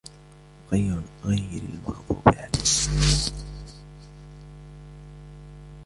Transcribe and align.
غَيْرِ 0.71 1.01
الْمَغْضُوبِ 1.25 2.21
عَلَيْهِمْ 2.27 3.31